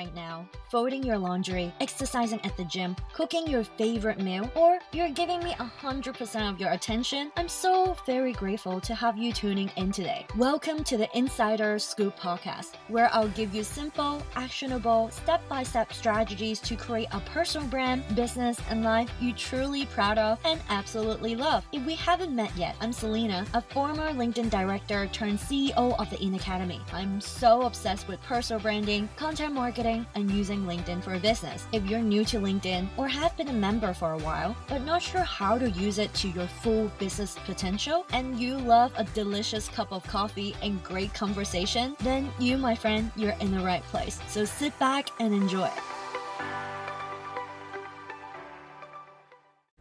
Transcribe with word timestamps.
right 0.00 0.14
now, 0.14 0.48
folding 0.70 1.02
your 1.02 1.18
laundry, 1.18 1.74
exercising 1.80 2.40
at 2.44 2.56
the 2.56 2.62
gym, 2.62 2.94
cooking 3.12 3.44
your 3.48 3.64
favorite 3.64 4.20
meal, 4.20 4.48
or 4.54 4.78
you're 4.92 5.10
giving 5.10 5.42
me 5.42 5.50
100% 5.54 6.48
of 6.48 6.60
your 6.60 6.70
attention, 6.70 7.32
I'm 7.36 7.48
so 7.48 7.96
very 8.06 8.32
grateful 8.32 8.80
to 8.82 8.94
have 8.94 9.18
you 9.18 9.32
tuning 9.32 9.72
in 9.76 9.90
today. 9.90 10.26
Welcome 10.36 10.84
to 10.84 10.96
the 10.96 11.08
Insider 11.18 11.80
Scoop 11.80 12.16
podcast, 12.16 12.76
where 12.86 13.10
I'll 13.12 13.30
give 13.30 13.52
you 13.52 13.64
simple, 13.64 14.22
actionable, 14.36 15.10
step 15.10 15.40
by 15.48 15.64
step 15.64 15.92
strategies 15.92 16.60
to 16.60 16.76
create 16.76 17.08
a 17.10 17.18
personal 17.18 17.66
brand, 17.66 18.04
business, 18.14 18.56
and 18.70 18.84
life 18.84 19.10
you 19.20 19.32
truly 19.32 19.86
proud 19.86 20.18
of 20.18 20.38
and 20.44 20.60
absolutely 20.68 21.34
love. 21.34 21.64
If 21.72 21.84
we 21.84 21.96
haven't 21.96 22.32
met 22.32 22.56
yet, 22.56 22.76
I'm 22.80 22.92
Selena, 22.92 23.44
a 23.54 23.60
former 23.60 24.10
LinkedIn 24.10 24.50
director 24.50 25.08
turned 25.08 25.40
CEO 25.40 25.98
of 25.98 26.08
the 26.10 26.22
In 26.22 26.36
Academy. 26.36 26.80
I'm 26.92 27.20
so 27.20 27.62
obsessed 27.62 28.06
with 28.06 28.22
personal 28.22 28.62
branding, 28.62 29.08
content 29.16 29.52
marketing, 29.52 30.06
and 30.14 30.30
using 30.30 30.59
LinkedIn 30.66 31.02
for 31.02 31.18
business. 31.18 31.66
If 31.72 31.86
you're 31.86 32.00
new 32.00 32.24
to 32.26 32.38
LinkedIn 32.38 32.88
or 32.96 33.08
have 33.08 33.36
been 33.36 33.48
a 33.48 33.52
member 33.52 33.92
for 33.92 34.12
a 34.12 34.18
while, 34.18 34.56
but 34.68 34.82
not 34.84 35.02
sure 35.02 35.22
how 35.22 35.58
to 35.58 35.70
use 35.70 35.98
it 35.98 36.12
to 36.14 36.28
your 36.28 36.46
full 36.46 36.90
business 36.98 37.36
potential, 37.44 38.06
and 38.12 38.38
you 38.38 38.56
love 38.56 38.92
a 38.96 39.04
delicious 39.04 39.68
cup 39.68 39.92
of 39.92 40.02
coffee 40.04 40.54
and 40.62 40.82
great 40.82 41.12
conversation, 41.14 41.96
then 42.00 42.30
you, 42.38 42.56
my 42.56 42.74
friend, 42.74 43.10
you're 43.16 43.36
in 43.40 43.50
the 43.52 43.60
right 43.60 43.82
place. 43.84 44.20
So 44.28 44.44
sit 44.44 44.78
back 44.78 45.10
and 45.20 45.34
enjoy. 45.34 45.70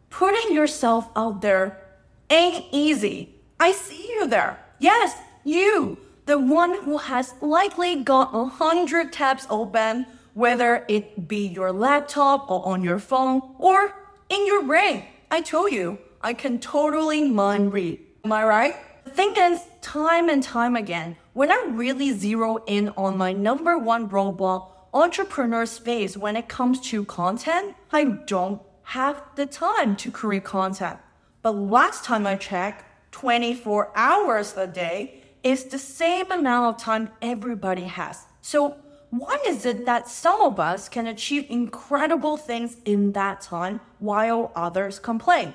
Putting 0.09 0.53
yourself 0.53 1.09
out 1.15 1.41
there 1.41 1.81
ain't 2.29 2.65
easy. 2.71 3.35
I 3.59 3.71
see 3.71 4.07
you 4.09 4.27
there. 4.27 4.59
Yes, 4.79 5.17
you, 5.43 5.97
the 6.25 6.37
one 6.37 6.83
who 6.83 6.97
has 6.97 7.33
likely 7.41 8.03
got 8.03 8.31
a 8.33 8.45
hundred 8.45 9.11
tabs 9.11 9.47
open, 9.49 10.05
whether 10.39 10.85
it 10.87 11.27
be 11.27 11.47
your 11.47 11.73
laptop 11.73 12.49
or 12.49 12.65
on 12.65 12.81
your 12.81 12.97
phone 12.97 13.41
or 13.59 13.93
in 14.29 14.47
your 14.47 14.63
brain. 14.63 15.03
I 15.29 15.41
told 15.41 15.73
you, 15.73 15.99
I 16.21 16.33
can 16.33 16.59
totally 16.59 17.29
mind 17.29 17.73
read. 17.73 17.99
Am 18.23 18.31
I 18.31 18.45
right? 18.45 18.75
The 19.03 19.11
thing 19.11 19.33
is, 19.37 19.59
time 19.81 20.29
and 20.29 20.41
time 20.41 20.77
again, 20.77 21.17
when 21.33 21.51
I 21.51 21.65
really 21.67 22.11
zero 22.13 22.63
in 22.67 22.87
on 22.95 23.17
my 23.17 23.33
number 23.33 23.77
one 23.77 24.07
roadblock, 24.07 24.69
entrepreneur 24.93 25.65
space 25.65 26.15
when 26.15 26.37
it 26.37 26.47
comes 26.47 26.79
to 26.89 27.03
content, 27.03 27.75
I 27.91 28.05
don't 28.05 28.61
have 28.83 29.21
the 29.35 29.45
time 29.45 29.97
to 29.97 30.09
create 30.09 30.45
content. 30.45 30.99
But 31.41 31.51
last 31.51 32.05
time 32.05 32.25
I 32.25 32.35
checked, 32.35 32.85
24 33.11 33.91
hours 33.93 34.55
a 34.55 34.67
day 34.67 35.21
is 35.43 35.65
the 35.65 35.79
same 35.79 36.31
amount 36.31 36.75
of 36.75 36.81
time 36.81 37.09
everybody 37.21 37.83
has. 37.83 38.25
So 38.41 38.77
why 39.11 39.39
is 39.45 39.65
it 39.65 39.85
that 39.85 40.07
some 40.07 40.41
of 40.41 40.59
us 40.59 40.87
can 40.87 41.07
achieve 41.07 41.45
incredible 41.49 42.37
things 42.37 42.77
in 42.85 43.13
that 43.13 43.41
time 43.41 43.79
while 43.97 44.51
others 44.55 44.99
complain? 44.99 45.53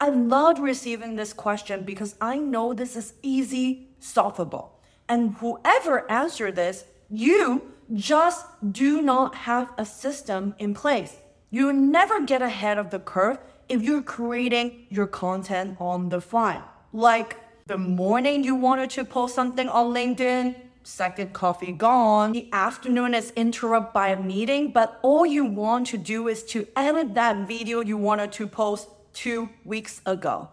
I 0.00 0.08
loved 0.08 0.58
receiving 0.58 1.16
this 1.16 1.32
question 1.32 1.82
because 1.82 2.14
I 2.20 2.38
know 2.38 2.72
this 2.72 2.96
is 2.96 3.14
easy 3.22 3.88
solvable. 3.98 4.78
And 5.08 5.34
whoever 5.36 6.10
answered 6.10 6.56
this, 6.56 6.84
you 7.08 7.72
just 7.94 8.46
do 8.72 9.00
not 9.00 9.34
have 9.34 9.72
a 9.78 9.86
system 9.86 10.54
in 10.58 10.74
place. 10.74 11.16
You 11.50 11.72
never 11.72 12.20
get 12.24 12.42
ahead 12.42 12.78
of 12.78 12.90
the 12.90 12.98
curve 12.98 13.38
if 13.68 13.82
you're 13.82 14.02
creating 14.02 14.86
your 14.90 15.06
content 15.06 15.76
on 15.80 16.08
the 16.08 16.20
fly. 16.20 16.62
Like 16.92 17.36
the 17.66 17.78
morning 17.78 18.44
you 18.44 18.54
wanted 18.54 18.90
to 18.90 19.04
post 19.04 19.34
something 19.34 19.68
on 19.68 19.94
LinkedIn, 19.94 20.56
second 20.86 21.32
coffee 21.32 21.72
gone. 21.72 22.32
The 22.32 22.48
afternoon 22.52 23.14
is 23.14 23.32
interrupted 23.32 23.92
by 23.92 24.08
a 24.08 24.22
meeting, 24.22 24.70
but 24.70 24.98
all 25.02 25.26
you 25.26 25.44
want 25.44 25.88
to 25.88 25.98
do 25.98 26.28
is 26.28 26.44
to 26.44 26.66
edit 26.76 27.14
that 27.14 27.48
video 27.48 27.80
you 27.80 27.96
wanted 27.96 28.32
to 28.32 28.46
post 28.46 28.88
two 29.12 29.48
weeks 29.64 30.00
ago. 30.06 30.48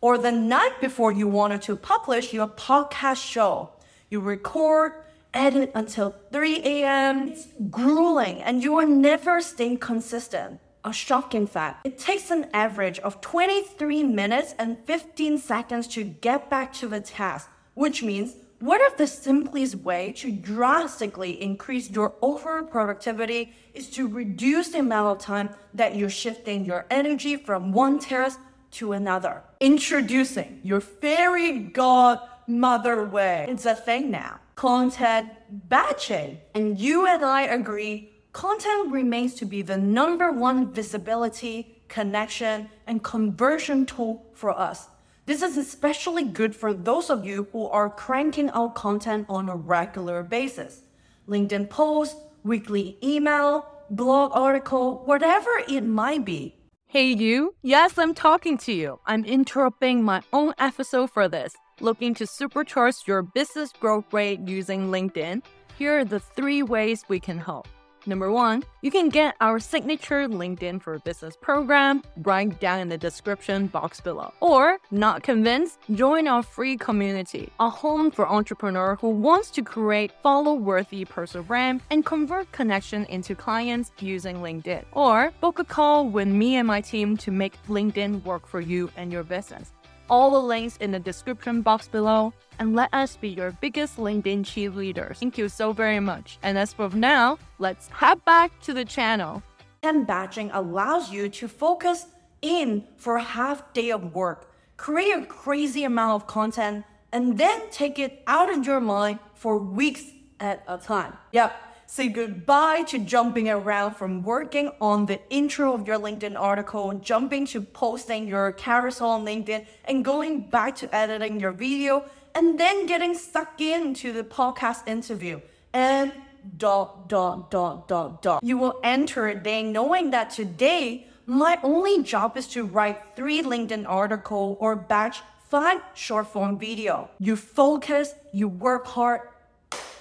Or 0.00 0.18
the 0.18 0.32
night 0.32 0.80
before 0.80 1.12
you 1.12 1.26
wanted 1.26 1.62
to 1.62 1.76
publish 1.76 2.32
your 2.32 2.48
podcast 2.48 3.24
show. 3.24 3.70
You 4.10 4.20
record, 4.20 4.92
edit 5.32 5.72
until 5.74 6.14
3 6.32 6.60
a.m. 6.64 7.28
It's 7.28 7.48
grueling 7.70 8.42
and 8.42 8.62
you 8.62 8.76
are 8.78 8.86
never 8.86 9.40
staying 9.40 9.78
consistent. 9.78 10.60
A 10.84 10.92
shocking 10.92 11.46
fact. 11.46 11.86
It 11.86 11.98
takes 11.98 12.30
an 12.30 12.46
average 12.52 12.98
of 12.98 13.22
23 13.22 14.02
minutes 14.02 14.54
and 14.58 14.76
15 14.84 15.38
seconds 15.38 15.86
to 15.88 16.04
get 16.04 16.50
back 16.50 16.74
to 16.74 16.86
the 16.86 17.00
task, 17.00 17.48
which 17.72 18.02
means 18.02 18.34
one 18.64 18.80
if 18.80 18.96
the 18.96 19.06
simplest 19.06 19.74
way 19.74 20.12
to 20.12 20.32
drastically 20.32 21.42
increase 21.42 21.90
your 21.90 22.14
overall 22.22 22.64
productivity 22.64 23.52
is 23.74 23.90
to 23.90 24.08
reduce 24.08 24.70
the 24.70 24.78
amount 24.78 25.08
of 25.14 25.22
time 25.22 25.50
that 25.74 25.96
you're 25.96 26.08
shifting 26.08 26.64
your 26.64 26.86
energy 26.90 27.36
from 27.36 27.72
one 27.72 27.98
task 27.98 28.40
to 28.70 28.92
another. 28.92 29.42
Introducing 29.60 30.60
your 30.62 30.80
fairy 30.80 31.58
godmother 31.58 33.04
way. 33.04 33.44
It's 33.50 33.66
a 33.66 33.74
thing 33.74 34.10
now 34.10 34.40
content 34.54 35.28
batching. 35.50 36.38
And 36.54 36.80
you 36.80 37.06
and 37.06 37.22
I 37.22 37.42
agree 37.42 38.12
content 38.32 38.90
remains 38.90 39.34
to 39.34 39.44
be 39.44 39.60
the 39.60 39.76
number 39.76 40.32
one 40.32 40.72
visibility, 40.72 41.82
connection, 41.88 42.70
and 42.86 43.04
conversion 43.04 43.84
tool 43.84 44.24
for 44.32 44.58
us. 44.58 44.88
This 45.26 45.40
is 45.40 45.56
especially 45.56 46.24
good 46.24 46.54
for 46.54 46.74
those 46.74 47.08
of 47.08 47.24
you 47.24 47.48
who 47.50 47.66
are 47.68 47.88
cranking 47.88 48.50
out 48.50 48.74
content 48.74 49.24
on 49.30 49.48
a 49.48 49.56
regular 49.56 50.22
basis. 50.22 50.82
LinkedIn 51.26 51.70
posts, 51.70 52.20
weekly 52.42 52.98
email, 53.02 53.66
blog 53.88 54.32
article, 54.34 55.02
whatever 55.06 55.50
it 55.66 55.80
might 55.80 56.26
be. 56.26 56.56
Hey, 56.88 57.12
you? 57.12 57.54
Yes, 57.62 57.96
I'm 57.96 58.12
talking 58.12 58.58
to 58.58 58.72
you. 58.74 59.00
I'm 59.06 59.24
interrupting 59.24 60.02
my 60.02 60.20
own 60.34 60.52
episode 60.58 61.10
for 61.10 61.26
this. 61.26 61.54
Looking 61.80 62.12
to 62.16 62.24
supercharge 62.24 63.06
your 63.06 63.22
business 63.22 63.72
growth 63.72 64.12
rate 64.12 64.40
using 64.46 64.90
LinkedIn? 64.90 65.42
Here 65.78 66.00
are 66.00 66.04
the 66.04 66.20
three 66.20 66.62
ways 66.62 67.02
we 67.08 67.18
can 67.18 67.38
help. 67.38 67.66
Number 68.06 68.30
one, 68.30 68.62
you 68.82 68.90
can 68.90 69.08
get 69.08 69.34
our 69.40 69.58
signature 69.58 70.28
LinkedIn 70.28 70.82
for 70.82 70.98
Business 70.98 71.36
program 71.40 72.02
right 72.18 72.58
down 72.60 72.80
in 72.80 72.88
the 72.90 72.98
description 72.98 73.66
box 73.66 74.00
below. 74.00 74.32
Or, 74.40 74.78
not 74.90 75.22
convinced? 75.22 75.78
Join 75.94 76.28
our 76.28 76.42
free 76.42 76.76
community, 76.76 77.50
a 77.60 77.70
home 77.70 78.10
for 78.10 78.28
entrepreneur 78.28 78.96
who 79.00 79.08
wants 79.08 79.50
to 79.52 79.62
create 79.62 80.12
follow-worthy 80.22 81.06
personal 81.06 81.44
brand 81.44 81.80
and 81.90 82.04
convert 82.04 82.50
connection 82.52 83.06
into 83.06 83.34
clients 83.34 83.90
using 84.00 84.36
LinkedIn. 84.36 84.84
Or, 84.92 85.32
book 85.40 85.58
a 85.58 85.64
call 85.64 86.06
with 86.06 86.28
me 86.28 86.56
and 86.56 86.66
my 86.66 86.82
team 86.82 87.16
to 87.18 87.30
make 87.30 87.60
LinkedIn 87.68 88.22
work 88.24 88.46
for 88.46 88.60
you 88.60 88.90
and 88.96 89.10
your 89.10 89.24
business 89.24 89.72
all 90.08 90.30
the 90.30 90.40
links 90.40 90.76
in 90.78 90.90
the 90.90 90.98
description 90.98 91.62
box 91.62 91.88
below 91.88 92.32
and 92.58 92.74
let 92.74 92.92
us 92.92 93.16
be 93.16 93.28
your 93.28 93.52
biggest 93.52 93.96
LinkedIn 93.96 94.44
cheerleaders. 94.44 95.18
Thank 95.18 95.38
you 95.38 95.48
so 95.48 95.72
very 95.72 96.00
much. 96.00 96.38
And 96.42 96.56
as 96.58 96.72
for 96.72 96.88
now, 96.90 97.38
let's 97.58 97.88
head 97.88 98.24
back 98.24 98.58
to 98.62 98.72
the 98.72 98.84
channel. 98.84 99.42
And 99.82 100.06
batching 100.06 100.50
allows 100.52 101.10
you 101.10 101.28
to 101.28 101.48
focus 101.48 102.06
in 102.42 102.84
for 102.96 103.16
a 103.16 103.22
half 103.22 103.72
day 103.72 103.90
of 103.90 104.14
work, 104.14 104.52
create 104.76 105.12
a 105.12 105.26
crazy 105.26 105.84
amount 105.84 106.22
of 106.22 106.26
content, 106.26 106.84
and 107.12 107.38
then 107.38 107.62
take 107.70 107.98
it 107.98 108.22
out 108.26 108.52
of 108.52 108.66
your 108.66 108.80
mind 108.80 109.18
for 109.34 109.58
weeks 109.58 110.04
at 110.40 110.62
a 110.68 110.78
time. 110.78 111.14
Yep 111.32 111.54
say 111.94 112.08
goodbye 112.08 112.82
to 112.82 112.98
jumping 112.98 113.48
around 113.48 113.94
from 113.94 114.20
working 114.24 114.68
on 114.80 115.06
the 115.06 115.20
intro 115.30 115.74
of 115.74 115.86
your 115.86 115.96
LinkedIn 115.96 116.34
article, 116.36 116.92
jumping 116.94 117.46
to 117.46 117.60
posting 117.60 118.26
your 118.26 118.50
carousel 118.50 119.10
on 119.10 119.24
LinkedIn, 119.24 119.64
and 119.84 120.04
going 120.04 120.40
back 120.40 120.74
to 120.74 120.92
editing 120.92 121.38
your 121.38 121.52
video, 121.52 122.04
and 122.34 122.58
then 122.58 122.86
getting 122.86 123.14
stuck 123.14 123.60
into 123.60 124.12
the 124.12 124.24
podcast 124.24 124.88
interview. 124.88 125.40
And 125.72 126.12
dot, 126.56 127.08
dot, 127.08 127.52
dot, 127.52 127.86
dot, 127.86 128.20
dot. 128.22 128.42
You 128.42 128.58
will 128.58 128.80
enter 128.82 129.28
a 129.28 129.36
day 129.36 129.62
knowing 129.62 130.10
that 130.10 130.30
today, 130.30 131.06
my 131.26 131.60
only 131.62 132.02
job 132.02 132.36
is 132.36 132.48
to 132.48 132.64
write 132.64 133.14
three 133.14 133.40
LinkedIn 133.40 133.84
article 133.86 134.56
or 134.58 134.74
batch 134.74 135.22
five 135.48 135.80
short 135.94 136.26
form 136.26 136.58
video. 136.58 137.08
You 137.20 137.36
focus, 137.36 138.14
you 138.32 138.48
work 138.48 138.84
hard, 138.84 139.20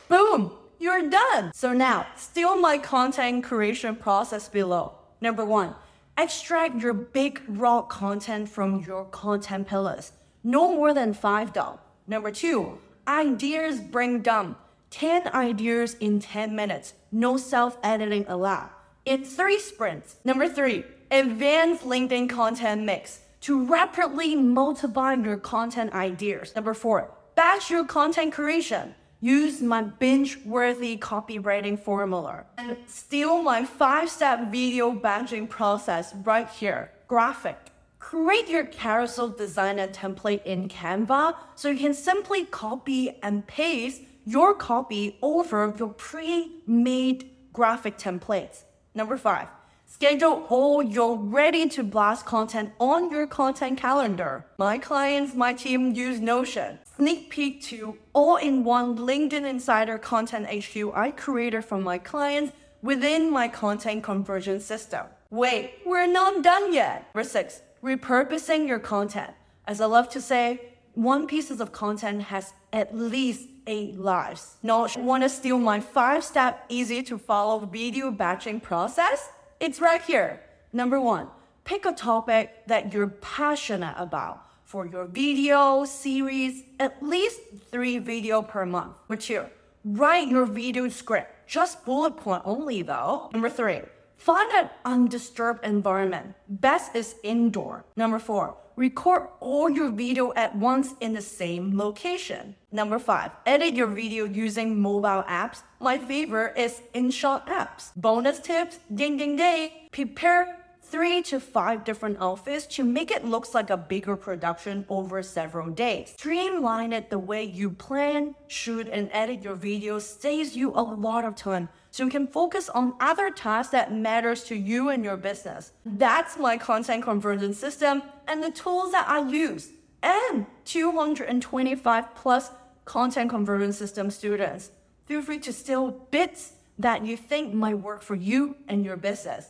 boom, 0.09 0.53
you're 0.83 1.09
done. 1.09 1.51
So 1.53 1.71
now, 1.71 2.07
steal 2.17 2.57
my 2.57 2.77
content 2.77 3.45
creation 3.45 3.95
process 3.95 4.49
below. 4.49 4.95
Number 5.21 5.45
one, 5.45 5.75
extract 6.17 6.81
your 6.81 6.93
big 6.93 7.41
raw 7.47 7.83
content 7.83 8.49
from 8.49 8.81
your 8.81 9.05
content 9.05 9.65
pillars. 9.65 10.11
No 10.43 10.73
more 10.73 10.93
than 10.93 11.13
five 11.13 11.53
though. 11.53 11.79
Number 12.05 12.31
two, 12.31 12.79
ideas 13.07 13.79
bring 13.79 14.21
down. 14.21 14.57
10 14.89 15.29
ideas 15.29 15.95
in 16.01 16.19
10 16.19 16.53
minutes. 16.53 16.93
No 17.11 17.37
self-editing 17.37 18.25
allowed. 18.27 18.69
In 19.05 19.23
three 19.23 19.59
sprints. 19.59 20.17
Number 20.25 20.47
three, 20.49 20.83
advanced 21.09 21.83
LinkedIn 21.83 22.29
content 22.29 22.83
mix 22.83 23.21
to 23.41 23.65
rapidly 23.65 24.35
multiply 24.35 25.13
your 25.13 25.37
content 25.37 25.93
ideas. 25.93 26.53
Number 26.55 26.73
four, 26.73 27.09
batch 27.35 27.71
your 27.71 27.85
content 27.85 28.33
creation 28.33 28.93
use 29.23 29.61
my 29.61 29.81
binge 29.81 30.37
worthy 30.43 30.97
copywriting 30.97 31.79
formula 31.79 32.43
and 32.57 32.75
steal 32.87 33.41
my 33.41 33.63
five 33.63 34.09
step 34.09 34.51
video 34.51 34.91
batching 34.91 35.47
process 35.47 36.13
right 36.25 36.49
here. 36.49 36.91
Graphic. 37.07 37.57
Create 37.99 38.49
your 38.49 38.65
carousel 38.65 39.29
designer 39.29 39.87
template 39.87 40.43
in 40.43 40.67
Canva 40.67 41.35
so 41.55 41.69
you 41.69 41.79
can 41.79 41.93
simply 41.93 42.43
copy 42.43 43.17
and 43.23 43.47
paste 43.47 44.01
your 44.25 44.53
copy 44.53 45.17
over 45.21 45.73
your 45.79 45.93
pre 45.93 46.51
made 46.67 47.29
graphic 47.53 47.97
templates. 47.97 48.63
Number 48.93 49.15
five, 49.15 49.47
Schedule 49.93 50.47
all 50.49 50.81
your 50.81 51.19
ready 51.19 51.69
to 51.69 51.83
blast 51.83 52.25
content 52.25 52.71
on 52.79 53.11
your 53.11 53.27
content 53.27 53.77
calendar. 53.77 54.43
My 54.57 54.79
clients, 54.79 55.35
my 55.35 55.53
team 55.53 55.93
use 55.93 56.19
Notion. 56.19 56.79
Sneak 56.95 57.29
peek 57.29 57.61
to 57.65 57.99
all 58.11 58.37
in 58.37 58.63
one 58.63 58.97
LinkedIn 58.97 59.45
Insider 59.47 59.99
Content 59.99 60.47
HQ 60.47 60.91
I 60.95 61.11
created 61.11 61.63
for 61.65 61.77
my 61.77 61.99
clients 61.99 62.53
within 62.81 63.29
my 63.29 63.47
content 63.47 64.03
conversion 64.03 64.59
system. 64.59 65.05
Wait, 65.29 65.75
we're 65.85 66.07
not 66.07 66.41
done 66.41 66.73
yet. 66.73 67.05
Number 67.13 67.29
six, 67.29 67.61
repurposing 67.83 68.67
your 68.67 68.79
content. 68.79 69.31
As 69.67 69.79
I 69.79 69.85
love 69.85 70.09
to 70.09 70.21
say, 70.21 70.71
one 70.95 71.27
piece 71.27 71.51
of 71.51 71.71
content 71.71 72.23
has 72.23 72.53
at 72.73 72.97
least 72.97 73.47
eight 73.67 73.99
lives. 73.99 74.57
Now, 74.63 74.87
want 74.97 75.21
to 75.21 75.29
steal 75.29 75.59
my 75.59 75.79
five 75.79 76.23
step 76.23 76.65
easy 76.67 77.03
to 77.03 77.19
follow 77.19 77.59
video 77.59 78.09
batching 78.09 78.59
process? 78.59 79.29
It's 79.63 79.79
right 79.79 80.01
here. 80.01 80.41
Number 80.73 80.99
one, 80.99 81.27
pick 81.63 81.85
a 81.85 81.93
topic 81.93 82.67
that 82.67 82.91
you're 82.93 83.07
passionate 83.07 83.95
about. 83.97 84.43
For 84.65 84.85
your 84.85 85.05
video 85.05 85.85
series, 85.85 86.63
at 86.81 87.01
least 87.01 87.39
three 87.71 87.97
video 87.97 88.41
per 88.41 88.65
month. 88.65 88.91
Number 89.07 89.21
two, 89.21 89.45
write 89.85 90.27
your 90.27 90.45
video 90.45 90.89
script. 90.89 91.47
Just 91.47 91.85
bullet 91.85 92.17
point 92.17 92.41
only 92.43 92.81
though. 92.81 93.29
Number 93.31 93.49
three, 93.49 93.79
find 94.17 94.51
an 94.53 94.69
undisturbed 94.85 95.65
environment. 95.65 96.35
Best 96.47 96.95
is 96.95 97.15
indoor. 97.23 97.85
Number 97.95 98.19
four, 98.19 98.57
record 98.75 99.27
all 99.39 99.69
your 99.69 99.89
video 99.89 100.33
at 100.33 100.55
once 100.55 100.93
in 100.99 101.13
the 101.13 101.21
same 101.21 101.77
location. 101.77 102.55
Number 102.71 102.99
five, 102.99 103.31
edit 103.45 103.75
your 103.75 103.87
video 103.87 104.25
using 104.25 104.81
mobile 104.81 105.23
apps. 105.27 105.61
My 105.79 105.97
favorite 105.97 106.57
is 106.57 106.81
InShot 106.93 107.47
apps. 107.47 107.91
Bonus 107.95 108.39
tips, 108.39 108.79
ding 108.93 109.17
ding 109.17 109.35
ding. 109.35 109.71
Prepare 109.91 110.57
three 110.81 111.21
to 111.23 111.39
five 111.39 111.83
different 111.83 112.17
outfits 112.19 112.67
to 112.67 112.83
make 112.83 113.09
it 113.09 113.25
look 113.25 113.51
like 113.53 113.69
a 113.69 113.77
bigger 113.77 114.15
production 114.15 114.85
over 114.89 115.23
several 115.23 115.69
days. 115.69 116.13
Streamline 116.17 116.93
it 116.93 117.09
the 117.09 117.17
way 117.17 117.43
you 117.43 117.71
plan, 117.71 118.35
shoot, 118.47 118.87
and 118.91 119.09
edit 119.11 119.43
your 119.43 119.55
videos 119.55 120.01
saves 120.01 120.55
you 120.55 120.71
a 120.71 120.81
lot 120.81 121.25
of 121.25 121.35
time 121.35 121.67
so 121.93 122.05
you 122.05 122.09
can 122.09 122.25
focus 122.25 122.69
on 122.69 122.95
other 122.99 123.29
tasks 123.29 123.71
that 123.71 123.93
matters 123.93 124.43
to 124.45 124.55
you 124.55 124.89
and 124.89 125.03
your 125.03 125.15
business. 125.15 125.73
That's 125.85 126.39
my 126.39 126.57
content 126.57 127.03
conversion 127.03 127.53
system 127.53 128.01
and 128.27 128.43
the 128.43 128.49
tools 128.49 128.91
that 128.93 129.07
I 129.07 129.19
use. 129.29 129.69
And 130.01 130.47
225 130.65 132.15
plus 132.15 132.49
content 132.85 133.29
conversion 133.29 133.71
system 133.73 134.09
students. 134.09 134.71
Feel 135.05 135.21
free 135.21 135.37
to 135.41 135.53
steal 135.53 135.91
bits 136.09 136.53
that 136.79 137.05
you 137.05 137.15
think 137.15 137.53
might 137.53 137.75
work 137.75 138.01
for 138.01 138.15
you 138.15 138.55
and 138.67 138.83
your 138.83 138.97
business. 138.97 139.49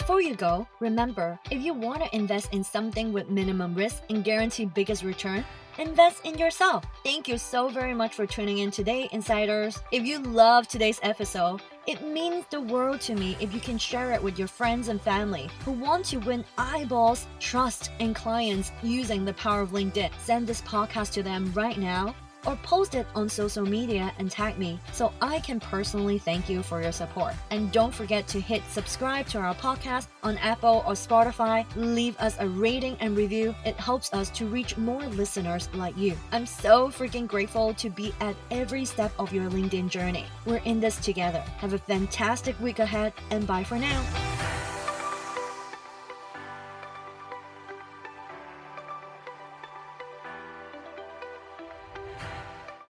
Before 0.00 0.22
you 0.22 0.34
go, 0.34 0.66
remember 0.80 1.38
if 1.50 1.62
you 1.62 1.74
want 1.74 2.02
to 2.02 2.16
invest 2.16 2.54
in 2.54 2.64
something 2.64 3.12
with 3.12 3.28
minimum 3.28 3.74
risk 3.74 4.02
and 4.08 4.24
guarantee 4.24 4.64
biggest 4.64 5.04
return, 5.04 5.44
invest 5.78 6.24
in 6.24 6.38
yourself. 6.38 6.84
Thank 7.04 7.28
you 7.28 7.36
so 7.36 7.68
very 7.68 7.92
much 7.92 8.14
for 8.14 8.26
tuning 8.26 8.58
in 8.58 8.70
today, 8.70 9.10
insiders. 9.12 9.78
If 9.92 10.04
you 10.06 10.18
love 10.20 10.66
today's 10.66 11.00
episode, 11.02 11.60
it 11.86 12.02
means 12.02 12.46
the 12.50 12.62
world 12.62 13.02
to 13.02 13.14
me 13.14 13.36
if 13.40 13.52
you 13.52 13.60
can 13.60 13.76
share 13.76 14.12
it 14.12 14.22
with 14.22 14.38
your 14.38 14.48
friends 14.48 14.88
and 14.88 15.02
family 15.02 15.50
who 15.66 15.72
want 15.72 16.06
to 16.06 16.16
win 16.16 16.46
eyeballs, 16.56 17.26
trust, 17.38 17.90
and 18.00 18.16
clients 18.16 18.72
using 18.82 19.26
the 19.26 19.34
power 19.34 19.60
of 19.60 19.72
LinkedIn. 19.72 20.10
Send 20.18 20.46
this 20.46 20.62
podcast 20.62 21.12
to 21.12 21.22
them 21.22 21.52
right 21.54 21.76
now 21.76 22.14
or 22.46 22.56
post 22.62 22.94
it 22.94 23.06
on 23.14 23.28
social 23.28 23.64
media 23.64 24.12
and 24.18 24.30
tag 24.30 24.58
me 24.58 24.78
so 24.92 25.12
I 25.20 25.40
can 25.40 25.60
personally 25.60 26.18
thank 26.18 26.48
you 26.48 26.62
for 26.62 26.82
your 26.82 26.92
support. 26.92 27.34
And 27.50 27.70
don't 27.72 27.94
forget 27.94 28.26
to 28.28 28.40
hit 28.40 28.62
subscribe 28.68 29.26
to 29.28 29.38
our 29.38 29.54
podcast 29.54 30.08
on 30.22 30.38
Apple 30.38 30.84
or 30.86 30.92
Spotify. 30.92 31.66
Leave 31.76 32.18
us 32.18 32.36
a 32.38 32.48
rating 32.48 32.96
and 33.00 33.16
review. 33.16 33.54
It 33.64 33.76
helps 33.76 34.12
us 34.12 34.30
to 34.30 34.46
reach 34.46 34.76
more 34.76 35.04
listeners 35.06 35.68
like 35.74 35.96
you. 35.96 36.16
I'm 36.32 36.46
so 36.46 36.88
freaking 36.88 37.26
grateful 37.26 37.74
to 37.74 37.90
be 37.90 38.12
at 38.20 38.36
every 38.50 38.84
step 38.84 39.12
of 39.18 39.32
your 39.32 39.50
LinkedIn 39.50 39.88
journey. 39.88 40.26
We're 40.46 40.62
in 40.64 40.80
this 40.80 40.98
together. 40.98 41.40
Have 41.58 41.72
a 41.72 41.78
fantastic 41.78 42.58
week 42.60 42.78
ahead 42.78 43.12
and 43.30 43.46
bye 43.46 43.64
for 43.64 43.78
now. 43.78 44.39